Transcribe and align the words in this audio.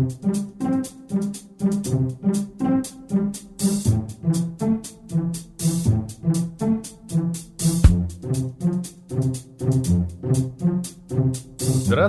Música 0.00 0.69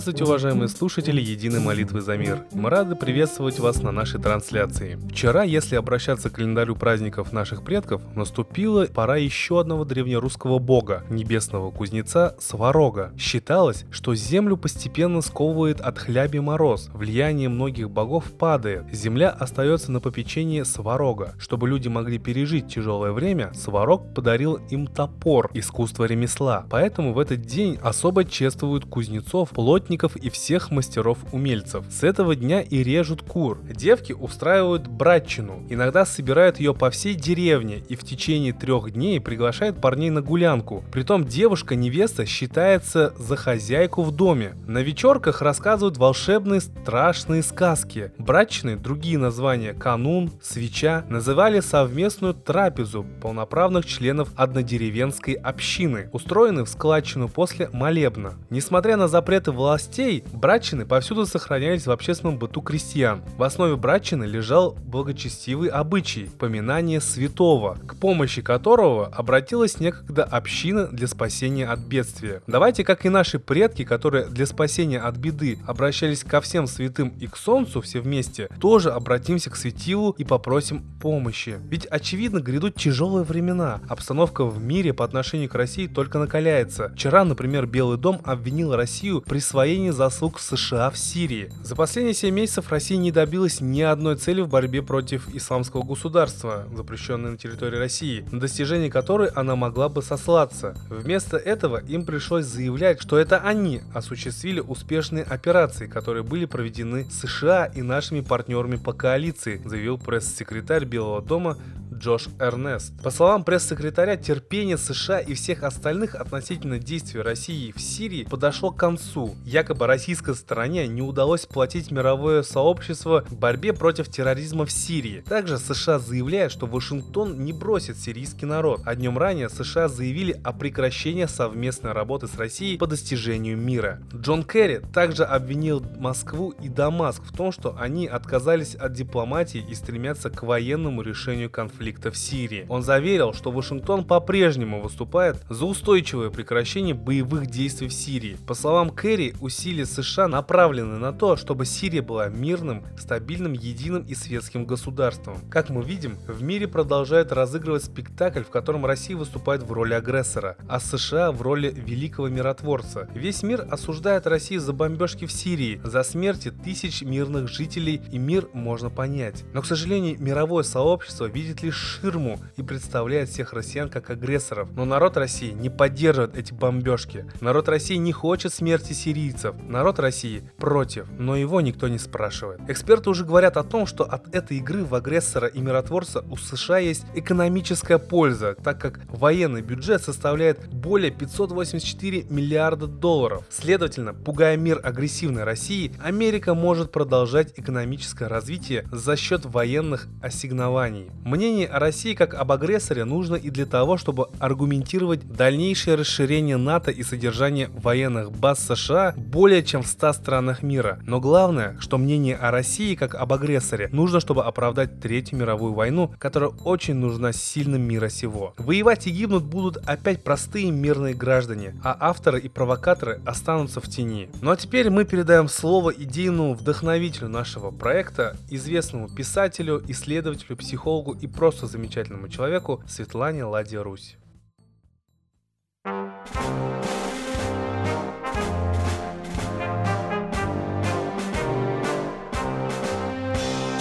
Здравствуйте, 0.02 0.24
уважаемые 0.24 0.68
слушатели 0.68 1.22
Единой 1.22 1.60
молитвы 1.60 2.02
за 2.02 2.18
мир. 2.18 2.44
Мы 2.54 2.72
рады 2.72 2.96
приветствовать 2.96 3.60
вас 3.60 3.84
на 3.84 3.92
нашей 3.92 4.20
трансляции. 4.20 4.98
Вчера, 5.12 5.44
если 5.44 5.76
обращаться 5.76 6.32
к 6.32 6.34
календарю 6.34 6.76
праздников 6.76 7.32
наших 7.32 7.64
предков, 7.64 8.02
наступила 8.16 8.88
пора 8.88 9.18
еще 9.18 9.60
одного 9.60 9.86
древнерусского 9.86 10.58
бога, 10.58 11.04
небесного 11.12 11.70
кузнеца 11.70 12.36
Сварога. 12.40 13.14
Считалось, 13.16 13.86
что 13.92 14.16
землю 14.16 14.58
постепенно 14.58 15.22
сковывает 15.22 15.80
от 15.80 16.00
хляби 16.00 16.40
мороз, 16.40 16.90
влияние 16.96 17.50
многих 17.50 17.92
богов 17.92 18.24
падает, 18.32 18.86
земля 18.92 19.30
остается 19.30 19.92
на 19.92 20.00
попечении 20.00 20.64
Сварога. 20.64 21.36
Чтобы 21.38 21.70
люди 21.70 21.90
могли 21.90 22.18
пережить 22.18 22.74
тяжелое 22.74 23.12
время, 23.12 23.52
Сварог 23.54 24.16
подарил 24.16 24.56
им 24.72 24.88
топор, 24.88 25.52
искусство 25.54 26.06
ремесла. 26.06 26.66
Поэтому 26.72 27.14
в 27.14 27.20
этот 27.20 27.42
день 27.42 27.78
особо 27.84 28.26
чествуют 28.26 28.86
кузнецов, 28.86 29.50
плотников 29.92 30.16
и 30.16 30.30
всех 30.30 30.72
мастеров-умельцев. 30.72 31.84
С 31.90 32.04
этого 32.04 32.36
дня 32.36 32.62
и 32.62 32.82
режут 32.84 33.24
кур. 33.24 33.60
Девки 33.64 34.14
устраивают 34.14 34.88
братчину. 34.88 35.64
Иногда 35.70 36.06
собирают 36.06 36.60
ее 36.60 36.74
по 36.74 36.90
всей 36.90 37.14
деревне 37.14 37.84
и 37.90 37.96
в 37.96 38.04
течение 38.04 38.54
трех 38.54 38.92
дней 38.92 39.20
приглашают 39.20 39.82
парней 39.82 40.10
на 40.10 40.22
гулянку. 40.22 40.84
Притом 40.92 41.26
девушка-невеста 41.26 42.26
считается 42.26 43.14
за 43.18 43.36
хозяйку 43.36 44.04
в 44.04 44.12
доме. 44.12 44.56
На 44.66 44.80
вечерках 44.80 45.42
рассказывают 45.42 45.98
волшебные 45.98 46.62
страшные 46.62 47.44
сказки. 47.44 48.12
Братчины, 48.18 48.78
другие 48.78 49.18
названия, 49.18 49.74
канун, 49.74 50.32
свеча, 50.42 51.04
называли 51.10 51.60
совместную 51.60 52.34
трапезу 52.34 53.06
полноправных 53.22 53.86
членов 53.86 54.30
однодеревенской 54.38 55.34
общины, 55.34 56.10
устроенную 56.14 56.66
в 56.66 56.70
складчину 56.70 57.28
после 57.28 57.70
молебна. 57.74 58.36
Несмотря 58.50 58.96
на 58.96 59.08
запреты 59.08 59.52
властей 59.72 60.26
братчины 60.34 60.86
повсюду 60.86 61.26
сохранялись 61.26 61.88
в 61.88 61.92
общественном 61.92 62.38
быту 62.38 62.60
крестьян. 62.62 63.22
В 63.38 63.44
основе 63.44 63.78
братчины 63.78 64.26
лежал 64.26 64.74
благочестивый 64.74 65.70
обычай– 65.70 66.30
поминание 66.40 67.00
святого, 67.00 67.78
к 67.88 67.96
помощи 67.96 68.42
которого 68.42 69.08
обратилась 69.08 69.80
некогда 69.80 70.26
община 70.26 70.88
для 70.88 71.08
спасения 71.08 71.66
от 71.68 71.80
бедствия. 71.80 72.42
Давайте, 72.48 72.84
как 72.84 73.06
и 73.06 73.10
наши 73.10 73.40
предки, 73.40 73.86
которые 73.86 74.26
для 74.26 74.46
спасения 74.46 75.00
от 75.00 75.16
беды 75.16 75.58
обращались 75.66 76.26
ко 76.26 76.42
всем 76.42 76.68
святым 76.68 77.14
и 77.22 77.28
к 77.28 77.38
солнцу 77.38 77.80
все 77.80 78.02
вместе, 78.02 78.50
тоже 78.60 78.92
обратимся 78.92 79.52
к 79.52 79.56
светилу 79.56 80.14
и 80.18 80.26
попросим 80.26 80.84
помощи. 81.00 81.56
Ведь 81.70 81.86
очевидно 81.86 82.42
грядут 82.42 82.76
тяжелые 82.76 83.24
времена. 83.24 83.80
Обстановка 83.88 84.44
в 84.44 84.62
мире 84.62 84.92
по 84.92 85.06
отношению 85.06 85.48
к 85.48 85.56
России 85.56 85.88
только 85.88 86.20
накаляется. 86.20 86.90
Вчера, 86.90 87.24
например, 87.24 87.68
Белый 87.68 87.98
дом 87.98 88.20
обвинил 88.26 88.76
Россию 88.76 89.22
при 89.22 89.40
присвоении 89.62 89.92
заслуг 89.92 90.40
США 90.40 90.90
в 90.90 90.98
Сирии. 90.98 91.52
За 91.62 91.76
последние 91.76 92.16
7 92.16 92.34
месяцев 92.34 92.72
Россия 92.72 92.98
не 92.98 93.12
добилась 93.12 93.62
ни 93.62 93.82
одной 93.82 94.16
цели 94.16 94.42
в 94.42 94.50
борьбе 94.50 94.82
против 94.82 95.30
исламского 95.36 95.84
государства, 95.84 96.66
запрещенной 96.76 97.32
на 97.32 97.38
территории 97.38 97.78
России, 97.78 98.26
на 98.32 98.40
достижение 98.40 98.90
которой 98.90 99.28
она 99.30 99.56
могла 99.56 99.88
бы 99.88 100.02
сослаться. 100.02 100.76
Вместо 100.90 101.38
этого 101.38 101.78
им 101.78 102.08
пришлось 102.08 102.46
заявлять, 102.46 103.00
что 103.04 103.20
это 103.20 103.38
они 103.38 103.82
осуществили 103.94 104.62
успешные 104.62 105.24
операции, 105.24 105.86
которые 105.86 106.24
были 106.24 106.46
проведены 106.46 107.06
США 107.12 107.66
и 107.66 107.84
нашими 107.84 108.22
партнерами 108.22 108.78
по 108.78 108.94
коалиции, 108.94 109.62
заявил 109.64 110.00
пресс-секретарь 110.00 110.86
Белого 110.86 111.22
дома 111.22 111.60
Джош 112.02 112.30
Эрнест. 112.40 113.00
По 113.04 113.12
словам 113.12 113.44
пресс-секретаря, 113.44 114.18
терпение 114.18 114.78
США 114.78 115.20
и 115.20 115.36
всех 115.36 115.62
остальных 115.62 116.16
относительно 116.16 116.80
действий 116.80 117.22
России 117.22 117.72
в 117.76 117.80
Сирии 117.80 118.24
подошло 118.24 118.72
к 118.72 118.78
концу. 118.78 119.36
Якобы 119.46 119.86
российской 119.86 120.34
стороне 120.34 120.88
не 120.88 121.04
удалось 121.04 121.46
платить 121.46 121.92
мировое 121.92 122.42
сообщество 122.42 123.24
в 123.30 123.36
борьбе 123.36 123.74
против 123.74 124.10
терроризма 124.10 124.66
в 124.66 124.72
Сирии. 124.72 125.24
Также 125.28 125.60
США 125.60 126.00
заявляют, 126.00 126.52
что 126.52 126.66
Вашингтон 126.66 127.46
не 127.46 127.54
бросит 127.54 127.98
сирийский 127.98 128.48
народ. 128.48 128.82
А 128.84 128.96
днем 128.96 129.20
ранее 129.20 129.50
США 129.50 129.88
заявили 129.88 130.42
о 130.44 130.54
прекращении 130.54 131.26
совместной 131.26 131.92
работы 131.92 132.26
с 132.26 132.36
Россией 132.36 132.80
по 132.80 132.88
достижению 132.88 133.58
мира. 133.58 134.00
Джон 134.16 134.44
Керри 134.44 134.80
также 134.92 135.24
обвинил 135.24 135.86
Москву 136.00 136.50
и 136.50 136.68
Дамаск 136.68 137.22
в 137.22 137.38
том, 137.38 137.52
что 137.52 137.76
они 137.80 138.08
отказались 138.08 138.74
от 138.74 138.94
дипломатии 138.94 139.64
и 139.70 139.76
стремятся 139.76 140.32
к 140.32 140.42
военному 140.42 141.04
решению 141.04 141.52
конфликта 141.52 141.91
конфликта 141.92 142.12
в 142.12 142.18
Сирии. 142.18 142.66
Он 142.70 142.84
заверил, 142.84 143.34
что 143.34 143.52
Вашингтон 143.52 144.06
по-прежнему 144.06 144.82
выступает 144.82 145.38
за 145.50 145.66
устойчивое 145.66 146.30
прекращение 146.30 146.94
боевых 146.94 147.48
действий 147.48 147.88
в 147.88 147.94
Сирии. 147.94 148.38
По 148.48 148.54
словам 148.54 148.90
Керри, 148.90 149.34
усилия 149.42 149.86
США 149.86 150.28
направлены 150.28 150.98
на 150.98 151.12
то, 151.12 151.36
чтобы 151.36 151.66
Сирия 151.66 152.02
была 152.02 152.30
мирным, 152.30 152.84
стабильным, 152.98 153.54
единым 153.54 154.04
и 154.04 154.16
светским 154.16 154.66
государством. 154.66 155.38
Как 155.50 155.70
мы 155.70 155.84
видим, 155.84 156.18
в 156.28 156.42
мире 156.42 156.68
продолжает 156.68 157.32
разыгрывать 157.32 157.84
спектакль, 157.84 158.44
в 158.44 158.50
котором 158.50 158.86
Россия 158.86 159.18
выступает 159.18 159.64
в 159.64 159.72
роли 159.72 159.94
агрессора, 159.94 160.56
а 160.68 160.80
США 160.80 161.32
в 161.32 161.42
роли 161.42 161.74
великого 161.76 162.30
миротворца. 162.30 163.10
Весь 163.14 163.44
мир 163.44 163.66
осуждает 163.70 164.28
Россию 164.28 164.62
за 164.62 164.74
бомбежки 164.74 165.26
в 165.26 165.32
Сирии, 165.32 165.82
за 165.84 166.04
смерти 166.04 166.52
тысяч 166.52 167.02
мирных 167.02 167.50
жителей, 167.50 168.02
и 168.12 168.18
мир 168.18 168.48
можно 168.54 168.90
понять. 168.90 169.44
Но, 169.54 169.62
к 169.62 169.66
сожалению, 169.66 170.22
мировое 170.22 170.64
сообщество 170.64 171.26
видит 171.26 171.64
лишь 171.64 171.71
ширму 171.72 172.40
и 172.58 172.64
представляет 172.64 173.30
всех 173.30 173.54
россиян 173.54 173.90
как 173.90 174.10
агрессоров. 174.10 174.70
Но 174.76 174.86
народ 174.86 175.18
России 175.18 175.52
не 175.52 175.70
поддерживает 175.70 176.38
эти 176.38 176.54
бомбежки. 176.54 177.26
Народ 177.42 177.70
России 177.70 177.96
не 177.96 178.12
хочет 178.12 178.54
смерти 178.54 178.94
сирийцев. 178.94 179.56
Народ 179.68 180.00
России 180.00 180.44
против, 180.58 181.08
но 181.18 181.36
его 181.36 181.62
никто 181.62 181.88
не 181.88 181.98
спрашивает. 181.98 182.60
Эксперты 182.68 183.10
уже 183.10 183.26
говорят 183.26 183.58
о 183.58 183.64
том, 183.64 183.86
что 183.86 184.04
от 184.04 184.34
этой 184.36 184.58
игры 184.58 184.84
в 184.84 184.96
агрессора 184.96 185.48
и 185.48 185.60
миротворца 185.60 186.24
у 186.30 186.38
США 186.38 186.80
есть 186.80 187.06
экономическая 187.16 187.98
польза, 187.98 188.56
так 188.56 188.80
как 188.80 189.00
военный 189.10 189.62
бюджет 189.62 190.04
составляет 190.04 190.68
более 190.68 191.12
584 191.12 192.26
миллиарда 192.30 192.88
долларов. 192.88 193.46
Следовательно, 193.50 194.14
пугая 194.14 194.58
мир 194.58 194.80
агрессивной 194.84 195.44
России, 195.44 195.94
Америка 196.04 196.54
может 196.54 196.92
продолжать 196.92 197.54
экономическое 197.58 198.28
развитие 198.28 198.86
за 198.92 199.16
счет 199.16 199.46
военных 199.46 200.08
ассигнований. 200.22 201.10
Мнение 201.24 201.61
о 201.66 201.80
России 201.80 202.14
как 202.14 202.34
об 202.34 202.52
агрессоре 202.52 203.06
нужно 203.06 203.36
и 203.36 203.50
для 203.50 203.66
того, 203.66 203.98
чтобы 203.98 204.30
аргументировать 204.40 205.28
дальнейшее 205.28 205.96
расширение 205.96 206.58
НАТО 206.58 206.92
и 206.92 207.04
содержание 207.04 207.70
военных 207.74 208.32
баз 208.32 208.60
США 208.66 209.14
более 209.18 209.64
чем 209.64 209.84
в 209.84 209.88
100 209.88 210.14
странах 210.14 210.64
мира. 210.64 211.00
Но 211.06 211.20
главное, 211.20 211.78
что 211.80 211.98
мнение 211.98 212.36
о 212.36 212.52
России 212.52 212.96
как 212.96 213.16
об 213.16 213.34
агрессоре 213.34 213.90
нужно, 213.92 214.20
чтобы 214.20 214.44
оправдать 214.44 215.00
Третью 215.00 215.38
мировую 215.38 215.74
войну, 215.74 216.14
которая 216.20 216.52
очень 216.64 216.96
нужна 216.96 217.34
сильным 217.34 217.82
мира 217.82 218.10
сего. 218.10 218.54
Воевать 218.58 219.08
и 219.08 219.12
гибнуть 219.12 219.44
будут 219.44 219.78
опять 219.86 220.24
простые 220.24 220.72
мирные 220.72 221.14
граждане, 221.14 221.76
а 221.84 221.98
авторы 222.00 222.40
и 222.40 222.50
провокаторы 222.50 223.22
останутся 223.26 223.82
в 223.82 223.90
тени. 223.90 224.30
Ну 224.42 224.52
а 224.52 224.56
теперь 224.56 224.90
мы 224.90 225.06
передаем 225.06 225.48
слово 225.48 225.92
идейному 225.92 226.54
вдохновителю 226.54 227.28
нашего 227.28 227.72
проекта, 227.72 228.38
известному 228.50 229.10
писателю, 229.10 229.84
исследователю, 229.88 230.58
психологу 230.58 231.14
и 231.14 231.28
просто 231.28 231.51
просто 231.52 231.68
замечательному 231.68 232.30
человеку 232.30 232.82
Светлане 232.88 233.44
Ладе 233.44 233.82
Русь. 233.82 234.16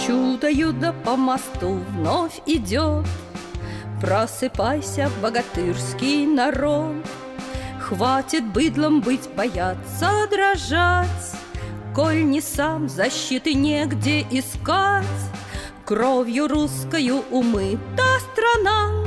Чудо-юдо 0.05 0.93
по 1.05 1.15
мосту 1.15 1.79
вновь 1.91 2.41
идет, 2.45 3.05
Просыпайся, 4.01 5.09
богатырский 5.21 6.25
народ, 6.25 7.05
Хватит 7.79 8.51
быдлом 8.51 8.99
быть, 8.99 9.29
бояться, 9.33 10.27
дрожать, 10.29 11.07
Коль 11.95 12.25
не 12.25 12.41
сам 12.41 12.89
защиты 12.89 13.53
негде 13.53 14.25
искать, 14.29 15.05
Кровью 15.91 16.47
русскою 16.47 17.25
умыта 17.31 18.05
страна, 18.31 19.03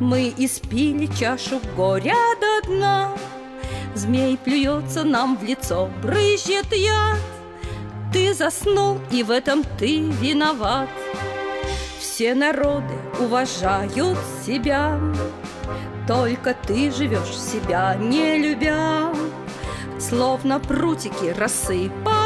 Мы 0.00 0.32
испили 0.38 1.04
чашу 1.14 1.60
горя 1.76 2.16
до 2.40 2.66
дна. 2.66 3.12
Змей 3.94 4.38
плюется 4.38 5.04
нам 5.04 5.36
в 5.36 5.44
лицо, 5.44 5.90
брызжет 6.02 6.72
яд. 6.72 7.18
Ты 8.14 8.32
заснул, 8.32 8.98
и 9.10 9.22
в 9.22 9.30
этом 9.30 9.62
ты 9.78 10.00
виноват. 10.00 10.88
Все 11.98 12.34
народы 12.34 12.94
уважают 13.18 14.16
себя, 14.46 14.98
Только 16.08 16.54
ты 16.66 16.90
живешь 16.90 17.38
себя, 17.38 17.94
не 17.96 18.38
любя. 18.38 19.12
Словно 19.98 20.60
прутики 20.60 21.34
рассыпаны 21.38 21.90
мы, 22.06 22.19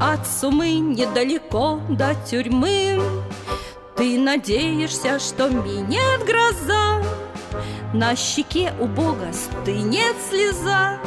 От 0.00 0.26
сумы 0.26 0.74
недалеко 0.74 1.80
до 1.88 2.14
тюрьмы. 2.28 3.00
Ты 3.96 4.16
надеешься, 4.16 5.18
что 5.18 5.48
минет 5.48 6.24
гроза 6.24 7.02
На 7.92 8.14
щеке 8.14 8.72
у 8.78 8.86
Бога 8.86 9.32
стынет 9.32 10.14
слеза 10.30 11.00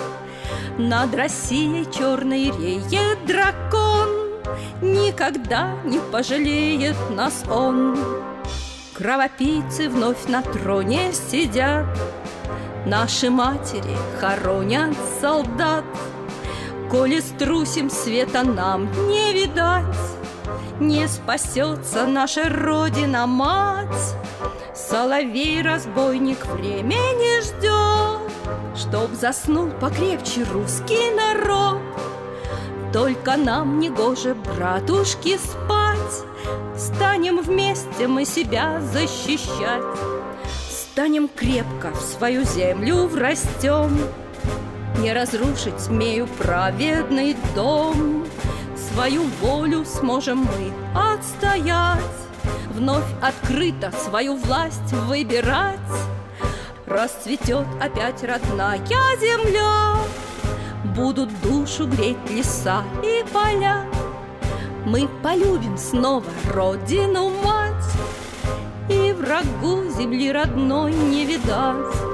Над 0.78 1.16
Россией 1.16 1.90
черной 1.90 2.52
реет 2.52 3.26
дракон 3.26 4.10
Никогда 4.82 5.78
не 5.86 6.00
пожалеет 6.12 6.98
нас 7.12 7.46
он. 7.50 7.98
Кровопийцы 8.94 9.88
вновь 9.88 10.28
на 10.28 10.42
троне 10.42 11.14
сидят 11.14 11.86
Наши 12.86 13.30
матери 13.30 13.96
хоронят 14.20 14.98
солдат 15.22 15.86
Коли 16.92 17.22
струсим 17.22 17.90
света 17.90 18.44
нам 18.44 18.90
не 19.08 19.32
видать 19.32 19.96
Не 20.80 21.08
спасется 21.08 22.06
наша 22.06 22.50
Родина 22.50 23.26
мать. 23.28 24.16
Соловей-разбойник 24.76 26.46
времени 26.48 27.42
ждет 27.44 28.30
Чтоб 28.76 29.10
заснул 29.14 29.70
покрепче 29.80 30.44
русский 30.52 31.16
народ. 31.16 31.80
Только 32.92 33.38
нам 33.38 33.80
не 33.80 33.90
гоже, 33.90 34.36
братушки, 34.36 35.38
спать. 35.38 36.26
Станем 36.78 37.40
вместе 37.40 38.08
мы 38.08 38.26
себя 38.26 38.82
защищать. 38.82 39.84
Станем 40.70 41.30
крепко 41.30 41.92
в 41.92 42.02
свою 42.02 42.44
землю 42.44 43.08
врастем 43.08 43.98
Не 45.02 45.14
разрушить 45.14 45.80
смею 45.80 46.28
праведный 46.38 47.36
дом. 47.56 48.24
Свою 48.78 49.24
волю 49.42 49.84
сможем 49.84 50.46
мы 50.46 50.72
отстоять 50.96 51.98
Вновь 52.76 53.08
открыто 53.20 53.92
свою 53.92 54.36
власть 54.36 54.94
выбирать. 55.08 55.80
Расцветет 56.86 57.66
опять 57.82 58.24
родная 58.24 58.78
земля 59.20 59.96
Будут 60.96 61.30
душу 61.42 61.88
греть 61.88 62.30
леса 62.30 62.84
и 63.02 63.26
поля. 63.34 63.88
Мы 64.86 65.10
полюбим 65.24 65.80
снова 65.80 66.26
родину 66.54 67.32
мать 67.44 67.92
И 68.88 69.14
врагу 69.14 69.84
земли 69.98 70.32
родной 70.32 70.94
не 70.94 71.26
видать 71.26 72.11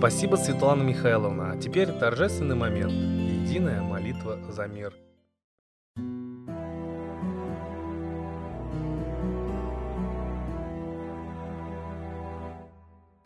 Спасибо, 0.00 0.36
Светлана 0.36 0.82
Михайловна. 0.82 1.52
А 1.52 1.56
теперь 1.58 1.92
торжественный 1.92 2.56
момент. 2.56 2.90
Единая 2.90 3.82
молитва 3.82 4.38
за 4.48 4.66
мир. 4.66 4.94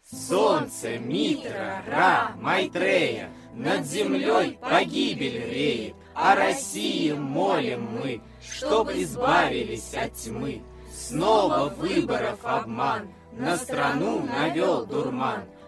Солнце, 0.03 0.99
Митра, 0.99 1.85
Ра, 1.87 2.33
Майтрея, 2.41 3.31
Над 3.55 3.87
землей 3.87 4.59
погибель 4.61 5.49
реет, 5.49 5.95
О 6.13 6.35
России 6.35 7.13
молим 7.13 7.85
мы, 7.85 8.21
Чтоб 8.43 8.91
избавились 8.91 9.95
от 9.95 10.15
тьмы. 10.15 10.61
Снова 10.93 11.69
выборов 11.69 12.41
обман, 12.43 13.07
На 13.31 13.57
страну 13.57 14.27
навел 14.27 14.85
дурман, 14.87 15.45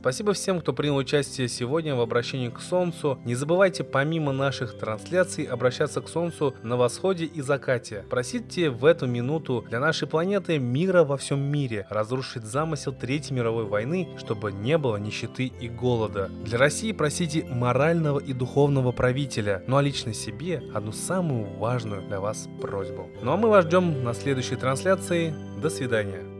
Спасибо 0.00 0.32
всем, 0.32 0.60
кто 0.60 0.72
принял 0.72 0.96
участие 0.96 1.46
сегодня 1.46 1.94
в 1.94 2.00
обращении 2.00 2.48
к 2.48 2.60
Солнцу. 2.60 3.18
Не 3.26 3.34
забывайте 3.34 3.84
помимо 3.84 4.32
наших 4.32 4.78
трансляций 4.78 5.44
обращаться 5.44 6.00
к 6.00 6.08
Солнцу 6.08 6.54
на 6.62 6.78
восходе 6.78 7.26
и 7.26 7.42
закате. 7.42 8.06
Просите 8.08 8.70
в 8.70 8.86
эту 8.86 9.06
минуту 9.06 9.66
для 9.68 9.78
нашей 9.78 10.08
планеты 10.08 10.58
мира 10.58 11.04
во 11.04 11.18
всем 11.18 11.42
мире, 11.42 11.86
разрушить 11.90 12.44
замысел 12.44 12.92
Третьей 12.92 13.36
мировой 13.36 13.66
войны, 13.66 14.08
чтобы 14.16 14.52
не 14.52 14.78
было 14.78 14.96
нищеты 14.96 15.52
и 15.60 15.68
голода. 15.68 16.30
Для 16.44 16.56
России 16.56 16.92
просите 16.92 17.44
морального 17.44 18.20
и 18.20 18.32
духовного 18.32 18.92
правителя, 18.92 19.62
ну 19.66 19.76
а 19.76 19.82
лично 19.82 20.14
себе 20.14 20.62
одну 20.72 20.92
самую 20.92 21.44
важную 21.58 22.00
для 22.08 22.20
вас 22.20 22.48
просьбу. 22.62 23.10
Ну 23.20 23.32
а 23.32 23.36
мы 23.36 23.50
вас 23.50 23.66
ждем 23.66 24.02
на 24.02 24.14
следующей 24.14 24.56
трансляции. 24.56 25.34
До 25.60 25.68
свидания. 25.68 26.39